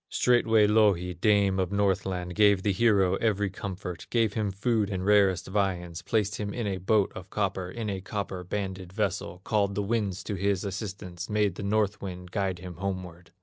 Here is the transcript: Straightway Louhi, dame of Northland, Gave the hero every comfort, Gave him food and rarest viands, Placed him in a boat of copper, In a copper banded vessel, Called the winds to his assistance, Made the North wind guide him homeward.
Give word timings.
Straightway 0.09 0.65
Louhi, 0.65 1.13
dame 1.13 1.59
of 1.59 1.71
Northland, 1.71 2.33
Gave 2.33 2.63
the 2.63 2.71
hero 2.71 3.17
every 3.17 3.51
comfort, 3.51 4.07
Gave 4.09 4.33
him 4.33 4.49
food 4.49 4.89
and 4.89 5.05
rarest 5.05 5.45
viands, 5.47 6.01
Placed 6.01 6.37
him 6.37 6.55
in 6.55 6.65
a 6.65 6.77
boat 6.79 7.11
of 7.13 7.29
copper, 7.29 7.69
In 7.69 7.87
a 7.87 8.01
copper 8.01 8.43
banded 8.43 8.91
vessel, 8.91 9.41
Called 9.43 9.75
the 9.75 9.83
winds 9.83 10.23
to 10.23 10.33
his 10.33 10.65
assistance, 10.65 11.29
Made 11.29 11.53
the 11.53 11.61
North 11.61 12.01
wind 12.01 12.31
guide 12.31 12.57
him 12.57 12.77
homeward. 12.77 13.29